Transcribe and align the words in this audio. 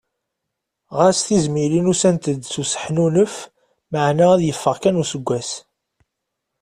Ɣas 0.97 1.17
tizmilin 1.27 1.91
ussant-d 1.93 2.41
s 2.53 2.53
useḥnunef 2.61 3.35
maɛna 3.91 4.25
ad 4.33 4.41
yeffeɣ 4.43 4.75
kan 4.81 5.01
useggas. 5.03 5.49